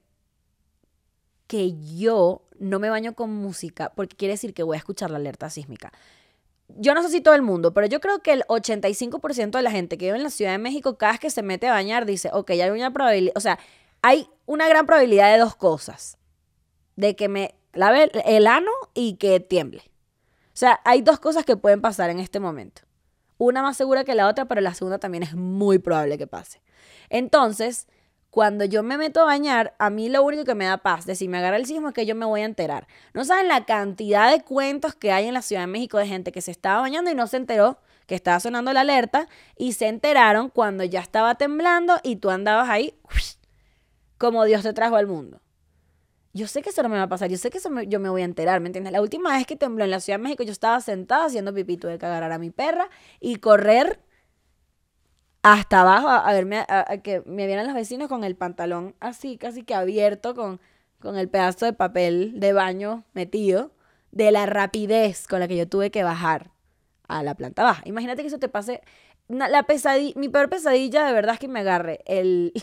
que 1.47 1.73
yo 1.95 2.43
no 2.59 2.79
me 2.79 2.89
baño 2.89 3.15
con 3.15 3.33
música 3.33 3.91
porque 3.95 4.15
quiere 4.15 4.33
decir 4.33 4.53
que 4.53 4.63
voy 4.63 4.75
a 4.75 4.79
escuchar 4.79 5.09
la 5.09 5.17
alerta 5.17 5.49
sísmica. 5.49 5.91
Yo 6.75 6.93
no 6.93 7.01
sé 7.01 7.09
si 7.09 7.21
todo 7.21 7.35
el 7.35 7.41
mundo, 7.41 7.73
pero 7.73 7.87
yo 7.87 7.99
creo 7.99 8.19
que 8.19 8.31
el 8.31 8.43
85% 8.43 9.51
de 9.51 9.61
la 9.61 9.71
gente 9.71 9.97
que 9.97 10.05
vive 10.05 10.17
en 10.17 10.23
la 10.23 10.29
Ciudad 10.29 10.51
de 10.51 10.59
México, 10.59 10.97
cada 10.97 11.13
vez 11.13 11.19
que 11.19 11.29
se 11.29 11.41
mete 11.41 11.67
a 11.67 11.71
bañar, 11.71 12.05
dice, 12.05 12.29
ok, 12.31 12.51
hay 12.51 12.69
una 12.69 12.93
probabilidad, 12.93 13.33
o 13.35 13.39
sea, 13.39 13.59
hay 14.01 14.29
una 14.45 14.67
gran 14.67 14.85
probabilidad 14.85 15.31
de 15.31 15.39
dos 15.39 15.55
cosas. 15.55 16.17
De 16.95 17.15
que 17.15 17.29
me 17.29 17.55
lave 17.73 18.11
el 18.25 18.47
ano 18.47 18.71
y 18.93 19.15
que 19.15 19.39
tiemble. 19.39 19.83
O 20.53 20.57
sea, 20.59 20.81
hay 20.83 21.01
dos 21.01 21.19
cosas 21.19 21.45
que 21.45 21.55
pueden 21.55 21.81
pasar 21.81 22.09
en 22.09 22.19
este 22.19 22.39
momento. 22.39 22.81
Una 23.37 23.61
más 23.61 23.77
segura 23.77 24.03
que 24.03 24.15
la 24.15 24.27
otra, 24.27 24.45
pero 24.45 24.59
la 24.59 24.73
segunda 24.73 24.99
también 24.99 25.23
es 25.23 25.33
muy 25.33 25.79
probable 25.79 26.17
que 26.17 26.27
pase. 26.27 26.61
Entonces, 27.09 27.87
cuando 28.29 28.63
yo 28.65 28.83
me 28.83 28.97
meto 28.97 29.21
a 29.21 29.25
bañar, 29.25 29.73
a 29.79 29.89
mí 29.89 30.07
lo 30.09 30.23
único 30.23 30.45
que 30.45 30.55
me 30.55 30.65
da 30.65 30.77
paz 30.77 31.05
de 31.05 31.15
si 31.15 31.27
me 31.27 31.39
agarra 31.39 31.57
el 31.57 31.65
sismo 31.65 31.89
es 31.89 31.93
que 31.93 32.05
yo 32.05 32.15
me 32.15 32.25
voy 32.25 32.41
a 32.41 32.45
enterar. 32.45 32.87
No 33.13 33.25
saben 33.25 33.47
la 33.47 33.65
cantidad 33.65 34.31
de 34.31 34.41
cuentos 34.41 34.93
que 34.95 35.11
hay 35.11 35.27
en 35.27 35.33
la 35.33 35.41
Ciudad 35.41 35.63
de 35.63 35.67
México 35.67 35.97
de 35.97 36.07
gente 36.07 36.31
que 36.31 36.41
se 36.41 36.51
estaba 36.51 36.81
bañando 36.81 37.09
y 37.09 37.15
no 37.15 37.25
se 37.27 37.37
enteró 37.37 37.79
que 38.05 38.15
estaba 38.15 38.39
sonando 38.39 38.73
la 38.73 38.81
alerta 38.81 39.27
y 39.55 39.73
se 39.73 39.87
enteraron 39.87 40.49
cuando 40.49 40.83
ya 40.83 40.99
estaba 40.99 41.35
temblando 41.35 41.99
y 42.03 42.17
tú 42.17 42.29
andabas 42.29 42.69
ahí 42.69 42.95
como 44.17 44.45
Dios 44.45 44.63
te 44.63 44.73
trajo 44.73 44.95
al 44.95 45.07
mundo. 45.07 45.41
Yo 46.33 46.47
sé 46.47 46.61
que 46.61 46.69
eso 46.69 46.83
no 46.83 46.89
me 46.89 46.97
va 46.97 47.03
a 47.03 47.09
pasar, 47.09 47.29
yo 47.29 47.37
sé 47.37 47.49
que 47.49 47.57
eso 47.57 47.69
yo 47.87 47.99
me 47.99 48.09
voy 48.09 48.21
a 48.21 48.25
enterar, 48.25 48.59
¿me 48.59 48.67
entiendes? 48.67 48.93
La 48.93 49.01
última 49.01 49.35
vez 49.35 49.47
que 49.47 49.55
tembló 49.55 49.83
en 49.83 49.91
la 49.91 49.99
Ciudad 49.99 50.19
de 50.19 50.23
México 50.23 50.43
yo 50.43 50.51
estaba 50.51 50.79
sentada 50.81 51.25
haciendo 51.25 51.53
pipí, 51.53 51.77
tuve 51.77 51.97
que 51.97 52.05
agarrar 52.05 52.31
a 52.31 52.37
mi 52.37 52.51
perra 52.51 52.89
y 53.19 53.37
correr 53.37 53.99
hasta 55.41 55.81
abajo 55.81 56.09
a, 56.09 56.31
verme, 56.33 56.65
a, 56.67 56.85
que 57.03 57.21
me 57.25 57.47
vieran 57.47 57.65
los 57.65 57.75
vecinos 57.75 58.09
con 58.09 58.23
el 58.23 58.35
pantalón 58.35 58.95
así, 58.99 59.37
casi 59.37 59.63
que 59.63 59.73
abierto, 59.73 60.35
con, 60.35 60.59
con 60.99 61.17
el 61.17 61.29
pedazo 61.29 61.65
de 61.65 61.73
papel 61.73 62.39
de 62.39 62.53
baño 62.53 63.05
metido, 63.13 63.71
de 64.11 64.31
la 64.31 64.45
rapidez 64.45 65.27
con 65.27 65.39
la 65.39 65.47
que 65.47 65.55
yo 65.57 65.67
tuve 65.67 65.91
que 65.91 66.03
bajar 66.03 66.51
a 67.07 67.23
la 67.23 67.35
planta 67.35 67.63
baja. 67.63 67.81
Imagínate 67.85 68.21
que 68.21 68.27
eso 68.27 68.39
te 68.39 68.49
pase, 68.49 68.81
la 69.27 69.65
mi 70.15 70.29
peor 70.29 70.49
pesadilla 70.49 71.05
de 71.05 71.13
verdad 71.13 71.35
es 71.35 71.39
que 71.39 71.47
me 71.47 71.59
agarre 71.59 72.01
el, 72.05 72.53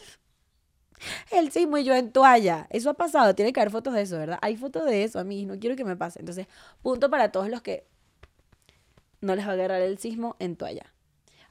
el 1.31 1.51
sismo 1.51 1.79
y 1.79 1.85
yo 1.85 1.95
en 1.95 2.13
toalla. 2.13 2.67
Eso 2.71 2.91
ha 2.91 2.95
pasado, 2.95 3.35
tiene 3.35 3.53
que 3.53 3.61
haber 3.61 3.73
fotos 3.73 3.95
de 3.95 4.03
eso, 4.03 4.19
¿verdad? 4.19 4.39
Hay 4.43 4.57
fotos 4.57 4.85
de 4.85 5.05
eso 5.05 5.19
a 5.19 5.25
mí, 5.25 5.47
no 5.47 5.59
quiero 5.59 5.77
que 5.77 5.85
me 5.85 5.97
pase. 5.97 6.21
Entonces, 6.21 6.47
punto 6.83 7.11
para 7.11 7.33
todos 7.33 7.49
los 7.49 7.63
que 7.63 7.87
no 9.21 9.35
les 9.35 9.47
va 9.47 9.51
a 9.51 9.55
agarrar 9.55 9.81
el 9.83 9.99
sismo 9.99 10.37
en 10.39 10.57
toalla. 10.57 10.93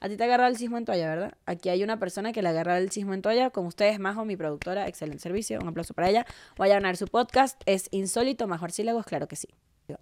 A 0.00 0.08
ti 0.08 0.16
te 0.16 0.24
agarra 0.24 0.48
el 0.48 0.56
sismo 0.56 0.78
en 0.78 0.84
toalla, 0.84 1.08
¿verdad? 1.08 1.34
Aquí 1.46 1.68
hay 1.68 1.82
una 1.82 1.98
persona 1.98 2.32
que 2.32 2.42
le 2.42 2.48
agarra 2.48 2.78
el 2.78 2.90
sismo 2.90 3.14
en 3.14 3.22
toalla, 3.22 3.50
como 3.50 3.68
ustedes, 3.68 3.98
Majo, 3.98 4.24
mi 4.24 4.36
productora, 4.36 4.86
excelente 4.88 5.22
servicio, 5.22 5.58
un 5.60 5.68
aplauso 5.68 5.94
para 5.94 6.08
ella. 6.08 6.26
Voy 6.56 6.70
a 6.70 6.74
ganar 6.74 6.96
su 6.96 7.06
podcast, 7.06 7.60
es 7.66 7.88
insólito, 7.90 8.46
mejor 8.46 8.72
sílabos, 8.72 9.06
claro 9.06 9.28
que 9.28 9.36
sí. 9.36 9.48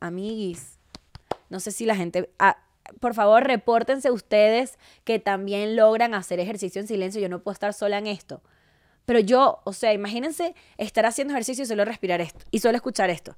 Amiguis, 0.01 0.79
no 1.51 1.61
sé 1.61 1.71
si 1.71 1.87
la 1.87 1.97
gente... 1.97 2.31
Ah, 2.39 2.59
por 3.01 3.15
favor, 3.15 3.45
repórtense 3.45 4.11
ustedes 4.11 4.79
que 5.05 5.19
también 5.19 5.75
logran 5.77 6.15
hacer 6.15 6.39
ejercicio 6.39 6.81
en 6.81 6.87
silencio. 6.87 7.21
Yo 7.21 7.31
no 7.31 7.43
puedo 7.43 7.55
estar 7.55 7.73
sola 7.73 7.97
en 7.97 8.07
esto. 8.07 8.43
Pero 9.07 9.21
yo, 9.21 9.61
o 9.65 9.73
sea, 9.73 9.93
imagínense 9.93 10.55
estar 10.77 11.07
haciendo 11.07 11.33
ejercicio 11.33 11.65
y 11.65 11.67
solo 11.67 11.85
respirar 11.85 12.21
esto. 12.21 12.45
Y 12.51 12.59
solo 12.59 12.77
escuchar 12.77 13.11
esto. 13.11 13.37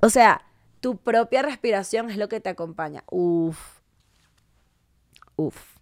O 0.00 0.10
sea, 0.10 0.42
tu 0.88 0.96
propia 0.96 1.42
respiración 1.42 2.08
es 2.08 2.16
lo 2.16 2.30
que 2.30 2.40
te 2.40 2.48
acompaña. 2.48 3.04
Uf. 3.10 3.58
Uf. 5.36 5.76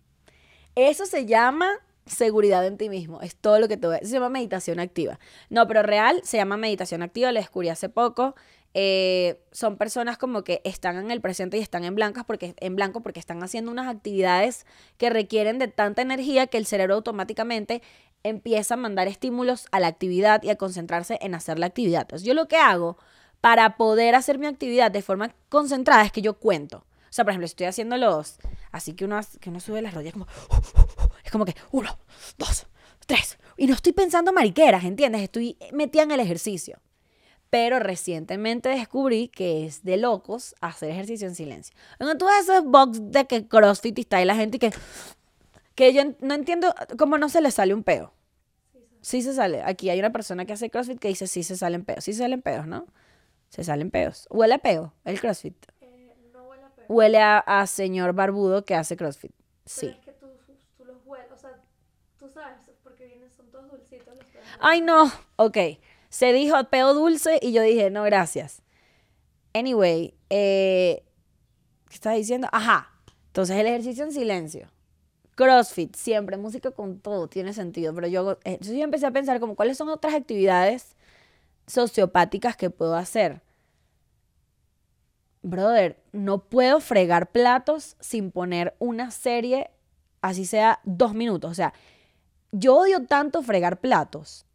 Eso 0.75 1.07
se 1.07 1.27
llama 1.27 1.69
seguridad 2.07 2.67
en 2.67 2.77
ti 2.77 2.89
mismo. 2.89 3.21
Es 3.21 3.37
todo 3.37 3.61
lo 3.61 3.69
que 3.69 3.77
te 3.77 3.87
voy 3.87 3.99
Se 4.03 4.15
llama 4.15 4.31
meditación 4.31 4.81
activa. 4.81 5.21
No, 5.49 5.69
pero 5.69 5.85
real 5.85 6.23
se 6.25 6.39
llama 6.39 6.57
meditación 6.57 7.03
activa. 7.03 7.31
Lo 7.31 7.39
descubrí 7.39 7.69
hace 7.69 7.89
poco. 7.89 8.35
Eh, 8.75 9.41
son 9.53 9.77
personas 9.77 10.19
como 10.19 10.43
que 10.43 10.61
están 10.65 10.97
en 10.97 11.13
el 11.13 11.21
presente 11.21 11.57
y 11.57 11.61
están 11.61 11.85
en, 11.85 11.95
blancas 11.95 12.25
porque, 12.25 12.57
en 12.59 12.75
blanco 12.75 13.01
porque 13.01 13.21
están 13.21 13.41
haciendo 13.45 13.71
unas 13.71 13.87
actividades 13.87 14.67
que 14.97 15.09
requieren 15.09 15.61
de 15.61 15.69
tanta 15.69 16.03
energía 16.03 16.49
que 16.49 16.59
el 16.59 16.67
cerebro 16.67 16.97
automáticamente 16.97 17.81
empieza 18.25 18.75
a 18.75 18.77
mandar 18.77 19.07
estímulos 19.07 19.69
a 19.71 19.79
la 19.79 19.87
actividad 19.87 20.43
y 20.43 20.51
a 20.51 20.57
concentrarse 20.57 21.17
en 21.23 21.37
hacer 21.37 21.61
la 21.61 21.67
actividad. 21.67 22.01
Entonces 22.01 22.27
yo 22.27 22.35
lo 22.35 22.49
que 22.49 22.57
hago 22.57 22.99
para 23.47 23.77
poder 23.77 24.17
hacer 24.17 24.41
mi 24.41 24.47
actividad 24.49 24.91
de 24.91 25.03
forma 25.03 25.33
concentrada 25.49 26.03
es 26.03 26.11
que 26.11 26.21
yo 26.21 26.37
cuento. 26.37 26.79
O 26.79 27.13
sea, 27.13 27.25
por 27.25 27.31
ejemplo, 27.31 27.47
estoy 27.47 27.69
haciendo 27.69 27.97
los... 27.97 28.39
Así 28.73 28.95
que 28.95 29.05
uno, 29.05 29.21
que 29.39 29.51
uno 29.51 29.61
sube 29.61 29.81
las 29.81 29.95
rodillas 29.95 30.15
como... 30.15 30.27
Es 31.25 31.31
como 31.31 31.45
que 31.45 31.55
uno, 31.71 31.97
dos, 32.39 32.67
tres. 33.07 33.39
Y 33.57 33.69
no 33.69 33.75
estoy 33.75 33.93
pensando 33.93 34.33
mariqueras, 34.33 34.83
¿entiendes? 34.83 35.23
Estoy 35.23 35.57
metida 35.73 36.03
en 36.03 36.11
el 36.11 36.19
ejercicio. 36.19 36.81
Pero 37.49 37.79
recientemente 37.79 38.69
descubrí 38.69 39.29
que 39.29 39.65
es 39.65 39.85
de 39.85 39.97
locos 39.97 40.57
hacer 40.61 40.91
ejercicio 40.91 41.29
en 41.29 41.37
silencio. 41.37 41.77
En 42.01 42.19
tú 42.19 42.27
esos 42.29 42.65
box 42.65 42.99
de 43.13 43.29
que 43.29 43.47
CrossFit 43.47 43.97
está 44.01 44.17
ahí 44.17 44.25
la 44.25 44.35
gente 44.35 44.59
que... 44.59 44.73
Que 45.77 45.95
yo 45.95 46.03
no 46.19 46.35
entiendo 46.35 46.75
cómo 46.99 47.17
no 47.17 47.29
se 47.29 47.41
le 47.41 47.53
sale 47.53 47.75
un 47.75 47.85
peo. 47.85 48.13
Sí 49.03 49.23
se 49.23 49.33
sale. 49.33 49.63
Aquí 49.63 49.89
hay 49.89 50.01
una 50.01 50.11
persona 50.11 50.47
que 50.47 50.53
hace 50.53 50.69
CrossFit 50.69 50.99
que 50.99 51.07
dice 51.07 51.29
sí 51.29 51.45
se 51.45 51.57
salen 51.57 51.85
peos. 51.85 52.03
Sí 52.03 52.13
se 52.13 52.19
salen 52.19 52.43
peos, 52.43 52.67
¿no? 52.67 52.87
Se 53.49 53.65
salen 53.65 53.91
peos. 53.91 54.27
¿Huele 54.31 54.55
a 54.55 54.59
peo 54.59 54.93
el 55.05 55.21
CrossFit? 55.21 55.57
Eh, 55.81 56.15
no 56.33 56.49
huele 56.49 56.65
a 56.65 56.69
peo. 56.71 56.85
Huele 56.89 57.21
a, 57.21 57.67
señor 57.67 58.13
barbudo 58.13 58.65
que 58.65 58.75
hace 58.75 58.97
CrossFit. 58.97 59.33
Sí. 59.65 59.87
Pero 59.87 59.99
es 59.99 60.05
que 60.05 60.13
tú, 60.13 60.27
tú 60.77 60.85
los 60.85 60.97
hueles, 61.05 61.31
o 61.33 61.39
sea, 61.39 61.61
tú 62.19 62.29
sabes, 62.29 62.59
porque 62.83 63.07
vienen, 63.07 63.31
son 63.31 63.51
todos 63.51 63.71
dulcitos 63.71 64.15
los 64.15 64.27
Ay, 64.61 64.81
no. 64.81 65.11
Ok. 65.37 65.59
Se 66.09 66.33
dijo 66.33 66.57
peo 66.71 66.95
dulce 66.95 67.39
y 67.43 67.53
yo 67.53 67.63
dije, 67.63 67.91
no, 67.91 68.03
gracias. 68.05 68.63
Anyway, 69.53 70.15
eh, 70.31 71.05
¿qué 71.89 71.95
estás 71.95 72.17
diciendo? 72.17 72.49
Ajá. 72.53 72.93
Entonces 73.29 73.57
el 73.57 73.67
ejercicio 73.67 74.05
en 74.05 74.13
silencio. 74.13 74.69
CrossFit, 75.35 75.95
siempre, 75.95 76.39
música 76.39 76.71
con 76.71 76.99
todo, 77.01 77.29
tiene 77.29 77.53
sentido. 77.53 77.95
Pero 77.95 78.07
yo, 78.09 78.33
eh, 78.33 78.39
entonces 78.45 78.77
yo 78.77 78.85
empecé 78.85 79.07
a 79.07 79.11
pensar 79.11 79.39
como 79.39 79.55
cuáles 79.55 79.77
son 79.77 79.89
otras 79.89 80.15
actividades 80.15 80.97
sociopáticas 81.67 82.57
que 82.57 82.71
puedo 82.71 82.97
hacer. 82.97 83.43
Brother, 85.43 86.03
no 86.13 86.39
puedo 86.49 86.81
fregar 86.81 87.31
platos 87.31 87.97
sin 88.01 88.33
poner 88.33 88.75
una 88.79 89.11
serie, 89.11 89.71
así 90.21 90.45
sea 90.45 90.81
dos 90.85 91.15
minutos. 91.15 91.51
O 91.51 91.55
sea, 91.55 91.73
yo 92.53 92.77
odio 92.77 93.07
tanto 93.07 93.43
fregar 93.43 93.81
platos. 93.81 94.47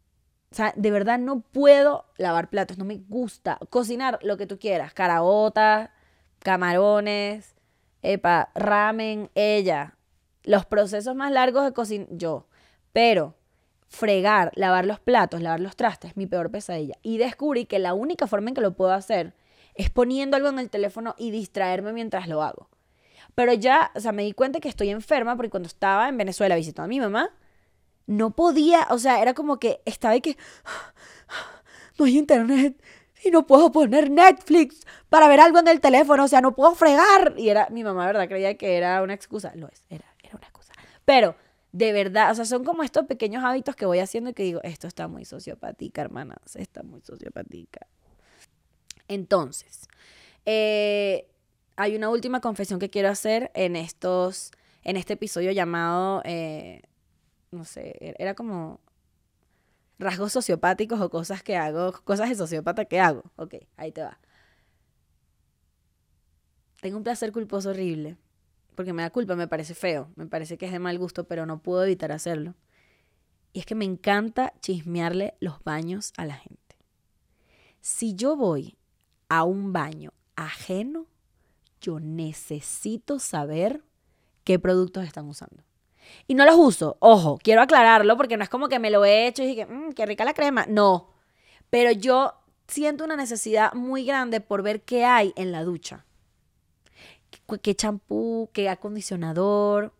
O 0.50 0.54
sea, 0.54 0.74
de 0.76 0.90
verdad 0.90 1.18
no 1.18 1.40
puedo 1.40 2.04
lavar 2.18 2.50
platos, 2.50 2.76
no 2.76 2.84
me 2.84 2.98
gusta. 3.08 3.58
Cocinar 3.70 4.18
lo 4.22 4.36
que 4.36 4.46
tú 4.46 4.58
quieras, 4.58 4.92
caraota, 4.92 5.92
camarones, 6.40 7.54
epa, 8.02 8.50
ramen, 8.54 9.30
ella. 9.34 9.96
Los 10.42 10.66
procesos 10.66 11.16
más 11.16 11.32
largos 11.32 11.64
de 11.64 11.72
cocinar, 11.72 12.08
yo. 12.10 12.48
Pero 12.92 13.34
fregar, 13.92 14.52
lavar 14.54 14.86
los 14.86 15.00
platos, 15.00 15.42
lavar 15.42 15.60
los 15.60 15.76
trastes, 15.76 16.16
mi 16.16 16.26
peor 16.26 16.50
pesadilla. 16.50 16.94
Y 17.02 17.18
descubrí 17.18 17.66
que 17.66 17.78
la 17.78 17.92
única 17.92 18.26
forma 18.26 18.48
en 18.48 18.54
que 18.54 18.62
lo 18.62 18.74
puedo 18.74 18.92
hacer 18.92 19.34
es 19.74 19.90
poniendo 19.90 20.36
algo 20.36 20.48
en 20.48 20.58
el 20.58 20.70
teléfono 20.70 21.14
y 21.18 21.30
distraerme 21.30 21.92
mientras 21.92 22.26
lo 22.26 22.42
hago. 22.42 22.70
Pero 23.34 23.52
ya, 23.52 23.90
o 23.94 24.00
sea, 24.00 24.12
me 24.12 24.22
di 24.22 24.32
cuenta 24.32 24.60
que 24.60 24.68
estoy 24.70 24.88
enferma 24.88 25.36
porque 25.36 25.50
cuando 25.50 25.66
estaba 25.66 26.08
en 26.08 26.16
Venezuela 26.16 26.56
visitando 26.56 26.86
a 26.86 26.88
mi 26.88 27.00
mamá, 27.00 27.30
no 28.06 28.30
podía, 28.30 28.88
o 28.90 28.98
sea, 28.98 29.20
era 29.20 29.34
como 29.34 29.58
que 29.58 29.82
estaba 29.84 30.16
y 30.16 30.22
que 30.22 30.38
no 31.98 32.06
hay 32.06 32.18
internet 32.18 32.82
y 33.22 33.30
no 33.30 33.46
puedo 33.46 33.70
poner 33.72 34.10
Netflix 34.10 34.86
para 35.10 35.28
ver 35.28 35.40
algo 35.40 35.58
en 35.58 35.68
el 35.68 35.80
teléfono, 35.80 36.24
o 36.24 36.28
sea, 36.28 36.40
no 36.40 36.54
puedo 36.54 36.74
fregar. 36.74 37.34
Y 37.36 37.50
era, 37.50 37.68
mi 37.70 37.84
mamá, 37.84 38.06
¿verdad? 38.06 38.26
Creía 38.26 38.56
que 38.56 38.76
era 38.78 39.02
una 39.02 39.12
excusa. 39.12 39.52
Lo 39.54 39.68
es, 39.68 39.84
era, 39.90 40.06
era 40.22 40.34
una 40.36 40.46
excusa. 40.46 40.72
Pero 41.04 41.36
de 41.72 41.92
verdad, 41.92 42.30
o 42.30 42.34
sea, 42.34 42.44
son 42.44 42.64
como 42.64 42.82
estos 42.82 43.06
pequeños 43.06 43.42
hábitos 43.44 43.74
que 43.74 43.86
voy 43.86 43.98
haciendo 43.98 44.30
y 44.30 44.34
que 44.34 44.42
digo, 44.42 44.60
esto 44.62 44.86
está 44.86 45.08
muy 45.08 45.24
sociopática, 45.24 46.02
hermanas, 46.02 46.56
está 46.56 46.82
muy 46.82 47.00
sociopática. 47.00 47.86
Entonces, 49.08 49.88
eh, 50.44 51.28
hay 51.76 51.96
una 51.96 52.10
última 52.10 52.40
confesión 52.40 52.78
que 52.78 52.90
quiero 52.90 53.08
hacer 53.08 53.50
en 53.54 53.76
estos, 53.76 54.52
en 54.84 54.98
este 54.98 55.14
episodio 55.14 55.50
llamado, 55.50 56.20
eh, 56.24 56.82
no 57.50 57.64
sé, 57.64 57.96
e-, 58.00 58.14
era 58.18 58.34
como 58.34 58.80
rasgos 59.98 60.32
sociopáticos 60.32 61.00
o 61.00 61.08
cosas 61.10 61.42
que 61.42 61.56
hago, 61.56 61.92
cosas 62.04 62.28
de 62.28 62.34
sociópata 62.34 62.84
que 62.84 63.00
hago. 63.00 63.22
Ok, 63.36 63.54
ahí 63.76 63.92
te 63.92 64.02
va. 64.02 64.18
Tengo 66.82 66.98
un 66.98 67.04
placer 67.04 67.32
culposo 67.32 67.70
horrible 67.70 68.18
porque 68.74 68.92
me 68.92 69.02
da 69.02 69.10
culpa, 69.10 69.36
me 69.36 69.48
parece 69.48 69.74
feo, 69.74 70.10
me 70.16 70.26
parece 70.26 70.58
que 70.58 70.66
es 70.66 70.72
de 70.72 70.78
mal 70.78 70.98
gusto, 70.98 71.24
pero 71.24 71.46
no 71.46 71.62
puedo 71.62 71.84
evitar 71.84 72.12
hacerlo. 72.12 72.54
Y 73.52 73.60
es 73.60 73.66
que 73.66 73.74
me 73.74 73.84
encanta 73.84 74.54
chismearle 74.60 75.34
los 75.40 75.62
baños 75.62 76.12
a 76.16 76.24
la 76.24 76.34
gente. 76.34 76.76
Si 77.80 78.14
yo 78.14 78.36
voy 78.36 78.76
a 79.28 79.44
un 79.44 79.72
baño 79.72 80.12
ajeno, 80.36 81.06
yo 81.80 82.00
necesito 82.00 83.18
saber 83.18 83.82
qué 84.44 84.58
productos 84.58 85.04
están 85.04 85.28
usando. 85.28 85.64
Y 86.26 86.34
no 86.34 86.44
los 86.44 86.56
uso, 86.56 86.96
ojo, 87.00 87.38
quiero 87.42 87.62
aclararlo 87.62 88.16
porque 88.16 88.36
no 88.36 88.44
es 88.44 88.48
como 88.48 88.68
que 88.68 88.78
me 88.78 88.90
lo 88.90 89.04
he 89.04 89.26
hecho 89.26 89.42
y 89.42 89.48
dije, 89.48 89.66
mmm, 89.66 89.92
qué 89.92 90.06
rica 90.06 90.24
la 90.24 90.34
crema. 90.34 90.66
No, 90.66 91.10
Pero 91.70 91.90
yo 91.90 92.34
siento 92.68 93.04
una 93.04 93.16
necesidad 93.16 93.72
muy 93.74 94.04
grande 94.04 94.40
por 94.40 94.62
ver 94.62 94.82
qué 94.82 95.04
hay 95.04 95.32
en 95.36 95.52
la 95.52 95.62
ducha. 95.62 96.04
Qué- 97.62 97.74
champú, 97.74 98.50
qué 98.52 98.68
acondicionador, 98.68 99.92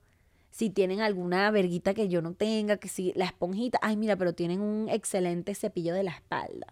si 0.50 0.70
tienen 0.70 1.00
alguna 1.00 1.50
verguita 1.50 1.94
que 1.94 2.08
yo 2.08 2.22
no 2.22 2.34
tenga, 2.34 2.76
que 2.76 2.88
si 2.88 3.12
la 3.16 3.24
esponjita, 3.24 3.78
ay 3.82 3.96
mira, 3.96 4.16
pero 4.16 4.34
tienen 4.34 4.60
un 4.60 4.88
excelente 4.88 5.54
cepillo 5.54 5.94
de 5.94 6.02
la 6.02 6.10
espalda. 6.12 6.66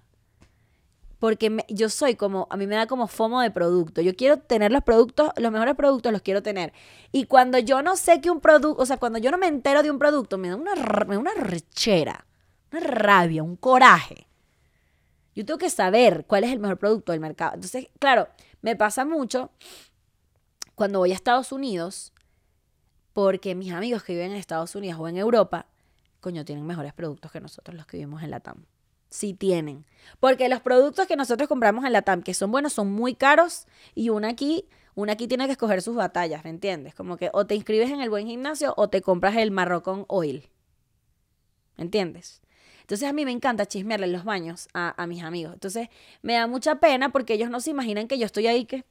Porque 1.18 1.64
yo 1.68 1.90
soy 1.90 2.14
como, 2.14 2.46
a 2.50 2.56
mí 2.56 2.66
me 2.66 2.76
da 2.76 2.86
como 2.86 3.06
fomo 3.06 3.42
de 3.42 3.50
producto. 3.50 4.00
Yo 4.00 4.16
quiero 4.16 4.38
tener 4.38 4.72
los 4.72 4.82
productos, 4.82 5.30
los 5.36 5.52
mejores 5.52 5.74
productos 5.74 6.12
los 6.12 6.22
quiero 6.22 6.42
tener. 6.42 6.72
Y 7.12 7.24
cuando 7.24 7.58
yo 7.58 7.82
no 7.82 7.96
sé 7.96 8.22
que 8.22 8.30
un 8.30 8.40
producto, 8.40 8.82
o 8.82 8.86
sea, 8.86 8.96
cuando 8.96 9.18
yo 9.18 9.30
no 9.30 9.36
me 9.36 9.46
entero 9.46 9.82
de 9.82 9.90
un 9.90 9.98
producto, 9.98 10.38
me 10.38 10.48
da 10.48 10.56
una, 10.56 10.74
me 10.74 11.14
da 11.14 11.18
una 11.18 11.34
rechera, 11.34 12.26
una 12.72 12.80
rabia, 12.80 13.42
un 13.42 13.56
coraje. 13.56 14.28
Yo 15.34 15.44
tengo 15.44 15.58
que 15.58 15.68
saber 15.70 16.24
cuál 16.26 16.44
es 16.44 16.52
el 16.52 16.58
mejor 16.58 16.78
producto 16.78 17.12
del 17.12 17.20
mercado. 17.20 17.54
Entonces, 17.54 17.88
claro, 17.98 18.28
me 18.62 18.74
pasa 18.74 19.04
mucho 19.04 19.50
cuando 20.80 21.00
voy 21.00 21.10
a 21.10 21.14
Estados 21.14 21.52
Unidos, 21.52 22.10
porque 23.12 23.54
mis 23.54 23.70
amigos 23.70 24.02
que 24.02 24.14
viven 24.14 24.30
en 24.30 24.38
Estados 24.38 24.74
Unidos 24.74 24.98
o 24.98 25.08
en 25.08 25.18
Europa, 25.18 25.66
coño, 26.20 26.42
tienen 26.46 26.66
mejores 26.66 26.94
productos 26.94 27.30
que 27.30 27.38
nosotros 27.38 27.76
los 27.76 27.84
que 27.84 27.98
vivimos 27.98 28.22
en 28.22 28.30
la 28.30 28.40
TAM. 28.40 28.64
Sí 29.10 29.34
tienen. 29.34 29.84
Porque 30.20 30.48
los 30.48 30.62
productos 30.62 31.06
que 31.06 31.16
nosotros 31.16 31.50
compramos 31.50 31.84
en 31.84 31.92
la 31.92 32.00
TAM, 32.00 32.22
que 32.22 32.32
son 32.32 32.50
buenos, 32.50 32.72
son 32.72 32.90
muy 32.90 33.14
caros 33.14 33.66
y 33.94 34.08
una 34.08 34.28
aquí, 34.28 34.70
una 34.94 35.12
aquí 35.12 35.28
tiene 35.28 35.44
que 35.44 35.52
escoger 35.52 35.82
sus 35.82 35.96
batallas, 35.96 36.44
¿me 36.44 36.48
entiendes? 36.48 36.94
Como 36.94 37.18
que 37.18 37.28
o 37.34 37.46
te 37.46 37.54
inscribes 37.54 37.90
en 37.90 38.00
el 38.00 38.08
buen 38.08 38.26
gimnasio 38.26 38.72
o 38.78 38.88
te 38.88 39.02
compras 39.02 39.36
el 39.36 39.50
Marrocón 39.50 40.06
Oil. 40.08 40.48
¿Me 41.76 41.84
entiendes? 41.84 42.40
Entonces 42.80 43.06
a 43.06 43.12
mí 43.12 43.26
me 43.26 43.32
encanta 43.32 43.66
chismearle 43.66 44.06
en 44.06 44.12
los 44.12 44.24
baños 44.24 44.66
a, 44.72 44.94
a 44.96 45.06
mis 45.06 45.22
amigos. 45.24 45.52
Entonces 45.52 45.90
me 46.22 46.32
da 46.32 46.46
mucha 46.46 46.76
pena 46.76 47.12
porque 47.12 47.34
ellos 47.34 47.50
no 47.50 47.60
se 47.60 47.68
imaginan 47.68 48.08
que 48.08 48.18
yo 48.18 48.24
estoy 48.24 48.46
ahí 48.46 48.64
que 48.64 48.86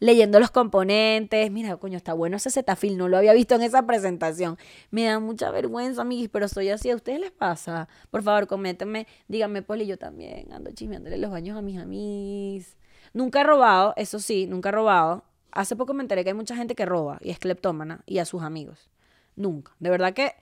leyendo 0.00 0.40
los 0.40 0.50
componentes. 0.50 1.50
Mira, 1.50 1.76
coño, 1.76 1.96
está 1.96 2.12
bueno 2.12 2.36
ese 2.36 2.50
Cetaphil, 2.50 2.96
no 2.96 3.08
lo 3.08 3.16
había 3.16 3.32
visto 3.32 3.54
en 3.54 3.62
esa 3.62 3.86
presentación. 3.86 4.56
Me 4.90 5.04
da 5.04 5.18
mucha 5.20 5.50
vergüenza, 5.50 6.02
amiguis, 6.02 6.28
pero 6.28 6.48
soy 6.48 6.70
así. 6.70 6.90
¿A 6.90 6.96
ustedes 6.96 7.20
les 7.20 7.30
pasa? 7.30 7.88
Por 8.10 8.22
favor, 8.22 8.46
coméntenme, 8.46 9.06
díganme, 9.28 9.62
Poli, 9.62 9.86
yo 9.86 9.98
también 9.98 10.52
ando 10.52 10.70
chismeándole 10.72 11.18
los 11.18 11.30
baños 11.30 11.56
a 11.56 11.62
mis 11.62 11.78
amigos. 11.78 12.76
Nunca 13.12 13.40
he 13.40 13.44
robado, 13.44 13.94
eso 13.96 14.18
sí, 14.18 14.46
nunca 14.46 14.70
he 14.70 14.72
robado. 14.72 15.24
Hace 15.52 15.76
poco 15.76 15.94
me 15.94 16.02
enteré 16.02 16.24
que 16.24 16.30
hay 16.30 16.34
mucha 16.34 16.56
gente 16.56 16.74
que 16.74 16.84
roba 16.84 17.18
y 17.22 17.30
es 17.30 17.38
cleptómana 17.38 18.02
y 18.06 18.18
a 18.18 18.24
sus 18.24 18.42
amigos. 18.42 18.90
Nunca. 19.36 19.72
De 19.78 19.90
verdad 19.90 20.12
que 20.12 20.34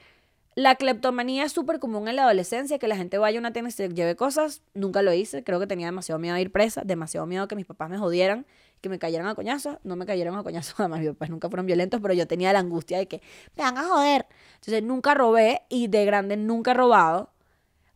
la 0.54 0.74
cleptomanía 0.74 1.44
es 1.44 1.52
súper 1.52 1.78
común 1.78 2.08
en 2.08 2.16
la 2.16 2.24
adolescencia, 2.24 2.78
que 2.78 2.86
la 2.86 2.96
gente 2.96 3.16
vaya 3.16 3.38
a 3.38 3.40
una 3.40 3.52
tienda 3.52 3.70
y 3.70 3.72
se 3.72 3.88
lleve 3.88 4.16
cosas. 4.16 4.62
Nunca 4.74 5.00
lo 5.00 5.12
hice, 5.12 5.42
creo 5.42 5.58
que 5.58 5.66
tenía 5.66 5.86
demasiado 5.86 6.18
miedo 6.18 6.34
a 6.34 6.40
ir 6.40 6.52
presa, 6.52 6.82
demasiado 6.84 7.26
miedo 7.26 7.48
que 7.48 7.56
mis 7.56 7.64
papás 7.64 7.88
me 7.88 7.96
jodieran, 7.96 8.46
que 8.82 8.90
me 8.90 8.98
cayeran 8.98 9.26
a 9.26 9.34
coñazos. 9.34 9.78
No 9.82 9.96
me 9.96 10.04
cayeron 10.04 10.36
a 10.36 10.42
coñazos, 10.42 10.74
además 10.78 11.00
mis 11.00 11.08
papás 11.10 11.30
nunca 11.30 11.48
fueron 11.48 11.66
violentos, 11.66 12.00
pero 12.02 12.12
yo 12.12 12.26
tenía 12.26 12.52
la 12.52 12.58
angustia 12.58 12.98
de 12.98 13.08
que 13.08 13.22
me 13.56 13.62
van 13.62 13.78
a 13.78 13.84
joder. 13.84 14.26
Entonces 14.56 14.82
nunca 14.82 15.14
robé 15.14 15.62
y 15.70 15.88
de 15.88 16.04
grande 16.04 16.36
nunca 16.36 16.72
he 16.72 16.74
robado, 16.74 17.30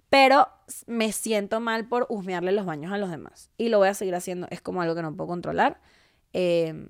pero 0.09 0.49
me 0.87 1.13
siento 1.13 1.61
mal 1.61 1.87
por 1.87 2.07
husmearle 2.09 2.53
los 2.53 2.65
baños 2.65 2.91
a 2.93 2.99
los 2.99 3.11
demás. 3.11 3.51
Y 3.59 3.69
lo 3.69 3.79
voy 3.79 3.89
a 3.89 3.95
seguir 3.95 4.15
haciendo, 4.15 4.47
es 4.51 4.63
como 4.63 4.81
algo 4.81 4.95
que 4.95 5.03
no 5.03 5.15
puedo 5.15 5.29
controlar. 5.29 5.79
Eh, 6.33 6.89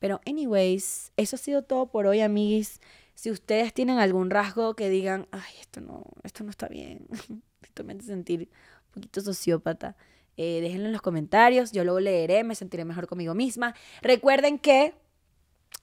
pero, 0.00 0.20
anyways, 0.26 1.12
eso 1.16 1.36
ha 1.36 1.38
sido 1.38 1.62
todo 1.62 1.86
por 1.86 2.06
hoy, 2.06 2.22
amiguis. 2.22 2.80
Si 3.20 3.30
ustedes 3.30 3.74
tienen 3.74 3.98
algún 3.98 4.30
rasgo 4.30 4.74
que 4.74 4.88
digan, 4.88 5.28
ay, 5.30 5.52
esto 5.60 5.82
no, 5.82 6.04
esto 6.22 6.42
no 6.42 6.48
está 6.48 6.68
bien, 6.68 7.06
esto 7.62 7.84
me 7.84 7.92
hace 7.92 8.04
sentir 8.04 8.48
un 8.86 8.92
poquito 8.94 9.20
sociópata, 9.20 9.94
eh, 10.38 10.62
déjenlo 10.62 10.86
en 10.86 10.92
los 10.92 11.02
comentarios, 11.02 11.70
yo 11.70 11.84
lo 11.84 12.00
leeré, 12.00 12.44
me 12.44 12.54
sentiré 12.54 12.86
mejor 12.86 13.06
conmigo 13.06 13.34
misma. 13.34 13.74
Recuerden 14.00 14.58
que 14.58 14.94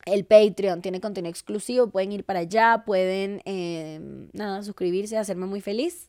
el 0.07 0.25
Patreon 0.25 0.81
tiene 0.81 0.99
contenido 0.99 1.29
exclusivo, 1.29 1.91
pueden 1.91 2.11
ir 2.11 2.23
para 2.23 2.39
allá, 2.39 2.81
pueden, 2.87 3.43
eh, 3.45 3.99
nada, 4.33 4.63
suscribirse, 4.63 5.15
hacerme 5.15 5.45
muy 5.45 5.61
feliz, 5.61 6.07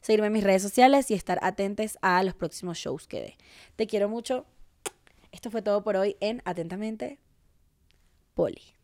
seguirme 0.00 0.28
en 0.28 0.32
mis 0.32 0.44
redes 0.44 0.62
sociales 0.62 1.10
y 1.10 1.14
estar 1.14 1.38
atentos 1.42 1.98
a 2.00 2.22
los 2.22 2.34
próximos 2.34 2.78
shows 2.78 3.06
que 3.06 3.20
dé. 3.20 3.36
Te 3.76 3.86
quiero 3.86 4.08
mucho. 4.08 4.46
Esto 5.32 5.50
fue 5.50 5.60
todo 5.60 5.84
por 5.84 5.96
hoy 5.96 6.16
en 6.20 6.40
Atentamente, 6.46 7.18
Poli. 8.32 8.75